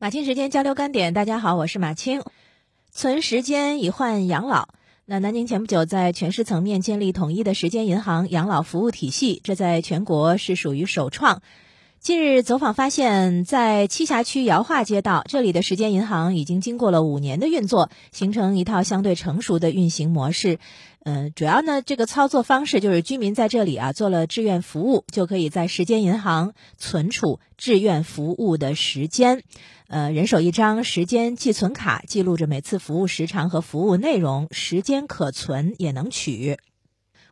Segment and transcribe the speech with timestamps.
[0.00, 2.22] 马青时间交流观点，大家好，我是马青。
[2.92, 4.68] 存时间以换养老。
[5.06, 11.42] 那南京前不久在全市层面建立统一的时间银行养老服务体系，这在全国是属于首创。
[12.00, 20.58] 近日走访发现，在栖霞区姚化街道，这里的时间银行已经经过了五年的运作，形成一套相对成熟的运行模式。
[21.04, 29.42] 嗯，主要呢，这个操作方式就是居民在这里啊做了志愿服务，就可以在时间银行存储志愿服务的时间。
[29.88, 36.58] 呃，人手一张时间寄存卡，记录着每次服务时长和服务内容，时间可存也能取。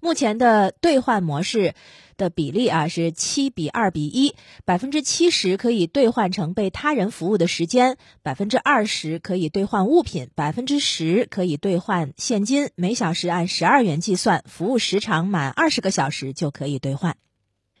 [0.00, 1.74] 目前的兑换模式。
[2.16, 17.16] 的比例啊是七比二比一，百分之七十可以兑换成被他人服务的时间，百分之二十可以兑换物品，百分之十可以兑换现金，每小时按十二元计算，服务时长满二十个小时就可以兑换。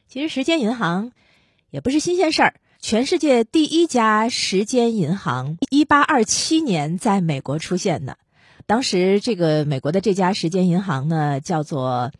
[0.08, 1.12] 其实时间银行
[1.70, 8.18] 也不是新鲜事儿，全世界第一家时间银行一八二七年在美国出现的，
[8.66, 12.10] 当时这个美国的这家时间银行呢叫做。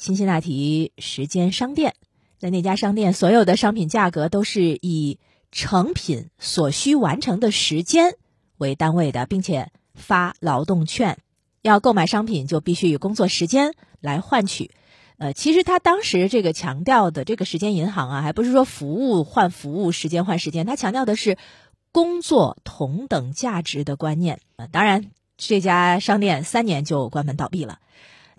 [0.00, 1.94] 新西那提时间商店，
[2.38, 5.18] 在那家商店，所有的商品价格都是以
[5.52, 8.14] 成品所需完成的时间
[8.56, 11.18] 为单位的，并且发劳动券。
[11.60, 14.70] 要购买商品，就必须以工作时间来换取。
[15.18, 21.36] 呃，其实他当时这个强调的这个时间银行啊，还不是说服务换服务，时间换时间，他强调的是
[21.92, 24.40] 工作同等价值的观念。
[24.56, 27.80] 呃，当然，这家商店三年就关门倒闭了。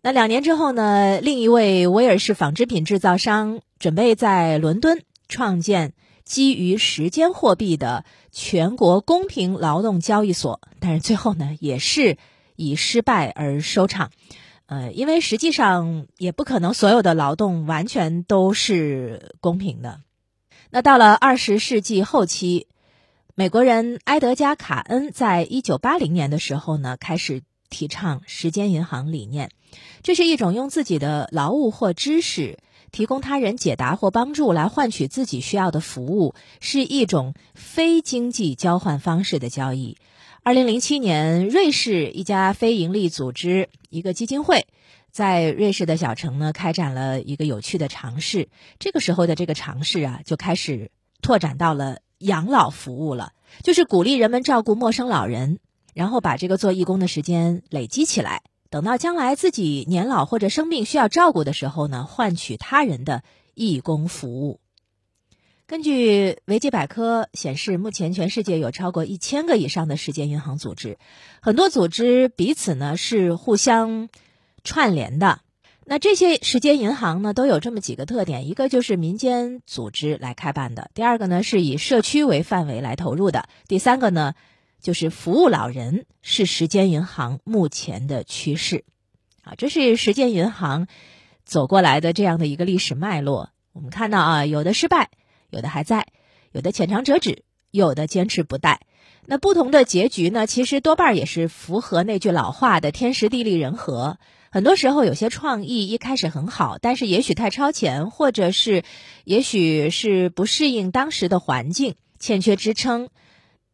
[0.03, 1.21] 那两年之后呢？
[1.21, 5.93] 另一位威尔士纺织品制造商准备在伦敦创建
[6.25, 12.17] 基于时间货币的全国公平劳动交易所，但是最后呢，也是
[12.55, 14.09] 以失败而收场。
[14.65, 20.01] 呃，因为实际上也不可能所有的劳动完全都是公平的。
[20.71, 22.65] 那到了二十世纪后期，
[23.35, 27.43] 美国人埃德加·卡恩在一九八零年的时候呢，开始。
[27.71, 29.49] 提倡时间银行理念，
[30.03, 32.59] 这是一种用自己的劳务或知识
[32.91, 39.97] 提供他人解答或帮助来换取自己需要的服务，是一种非经济交换方式的交易。
[40.43, 44.67] 二零零七年，瑞士一家非营利组织一个基金会，
[45.11, 48.49] 在瑞士的小城呢开展了一个有趣的尝试。
[48.79, 53.33] 这个时候的这个尝试啊，就开始拓展到了养老服务了，
[53.63, 55.59] 就是鼓励人们照顾陌生老人。
[55.93, 64.59] 然后把这个做义工的时间累积起来，等到将来自己年老或者生病需要照顾的时候呢，换取他人的义工服务。
[65.67, 70.97] 根据维基百科显示，目前全世界有超过一千个以上的时间银行组织，
[71.41, 74.09] 很多组织彼此呢是互相
[74.63, 75.39] 串联的。
[75.85, 84.33] 那这些时间银行呢都有这么几个特点：一个就是民间组织来开办的；第二个呢是以社区为范围来投入的；第三个呢。
[84.81, 88.83] 就是服务老人是时间银行目前的趋势，
[89.43, 90.87] 啊，这是时间银行
[91.45, 93.51] 走过来的这样的一个历史脉络。
[93.73, 95.11] 我们看到啊，有的失败，
[95.49, 96.07] 有的还在，
[96.51, 98.79] 有的浅尝辄止，有的坚持不怠。
[99.25, 104.17] 那不同的结局呢，其实多半也是符合那句老话的“天时地利人和”。
[104.51, 108.83] 很多时候，有些创意一开始很好，但是也许太超前，或者是
[109.23, 113.09] 也许是不适应当时的环境，欠缺支撑。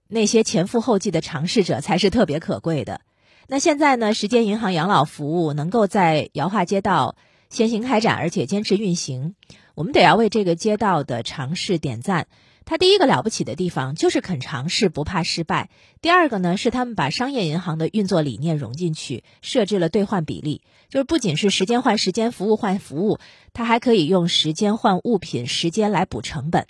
[0.08, 3.02] 那些前赴后继的尝试者才是特别可贵的。
[3.48, 4.14] 那现在呢？
[4.14, 7.16] 时间银行养老服务能够在姚化街道
[7.50, 9.36] 先行开展，而且坚持运行，
[9.74, 12.28] 我们得要为这个街道的尝试点赞。
[12.66, 15.70] 它第一个了不起的地方就是肯尝试，不怕失败。
[16.02, 23.20] 第二个呢，是他们把商业银行的运作理念融进去，设置了兑换比例，就是不仅是时间换时间，服务换服务，
[23.54, 26.68] 它还可以用时间换物品，时间来补成本。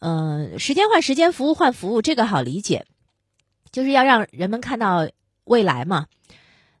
[0.00, 2.86] 嗯，时间换时间，服务换服务，这个好理解，
[3.70, 5.08] 就是要让人们看到
[5.44, 6.06] 未来嘛。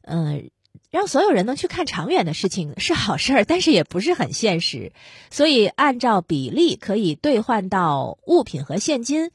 [0.00, 0.50] 嗯，
[0.90, 4.92] 让所有人能去看长远的事情是好事儿，但是也不是很现实。
[5.30, 9.30] 所以，按照比例可以兑换到物品和现金，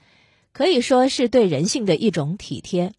[0.51, 2.91] 可以说是对人性的一种体贴。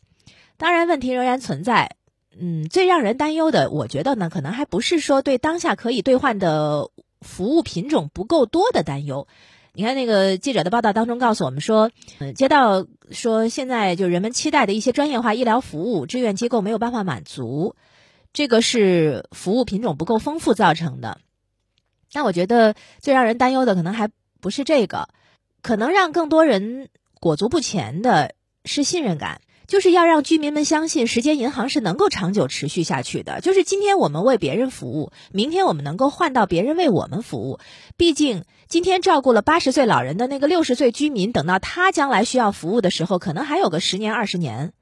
[0.56, 1.96] 当然，问题仍然存在。
[2.38, 6.90] 嗯，最让人担忧的，我觉得呢，可能还不是说对当下可以兑换的
[7.22, 9.26] 服务品种不够多的担忧。
[9.76, 17.76] 你看那个记者的报道当中告诉我们说，嗯，街道说现在就人们期待的一些专业化医疗服务，志愿机构没有办法满足，
[18.32, 21.18] 这个是服务品种不够丰富造成的。
[22.10, 24.08] 但我觉得最让人担忧的可能还
[24.40, 25.10] 不是这个，
[25.60, 26.88] 可能让更多人
[27.20, 28.34] 裹足不前的
[28.64, 29.42] 是信任感。
[29.66, 33.40] 就是要让居民们相信时间银行是能够长久持续下去的。
[33.40, 37.58] 就是今天我们为别人服务，明天我们能够换到别人为我们服务。
[37.96, 44.72] 毕竟今天照顾了八十岁老人的那个六十岁居民，等到他将来需要服务的时候，可能还有个十年二十年。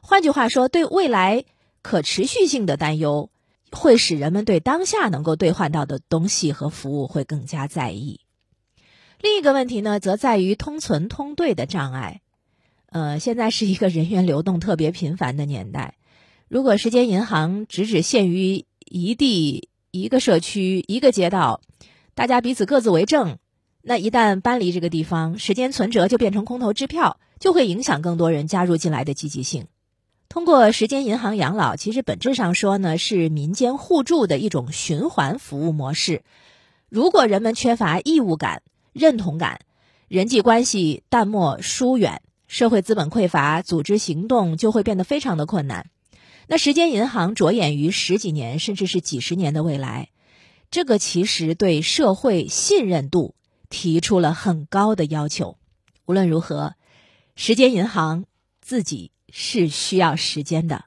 [0.00, 1.44] 换句话说，对未来
[1.82, 3.30] 可持续性的担忧，
[3.72, 8.20] 会使人们对当下能够兑换到的东西和服务会更加在意。
[9.20, 12.20] 另一个问题呢，则在于通存通兑的障碍。
[12.90, 15.94] 呃，现在是一个人员流动特别频繁的年代。
[16.48, 21.60] 如果时间银行只只限于一地、一个社区、一个街道，
[22.14, 23.36] 大家彼此各自为政，
[23.82, 29.66] 那一旦搬离这个地方，时间存折就变成空头支票，就会影响更多人加入进来的积极性。
[30.30, 36.22] 通过时间银行养老，其实本质上说呢，是民间互助的一种循环服务模式。
[36.88, 38.62] 如果人们缺乏义务感、
[38.94, 39.60] 认同感，
[40.08, 42.22] 人际关系淡漠疏远。
[42.48, 45.90] 社会资本匮乏，组织行动就会变得非常的困难。
[46.48, 50.08] 那时间银行着眼于十几年甚至是几十年的未来，
[50.70, 53.34] 这个其实对社会信任度
[53.68, 55.58] 提出了很高的要求。
[56.06, 56.74] 无论如何，
[57.36, 58.24] 时间银行
[58.62, 60.86] 自己是需要时间的。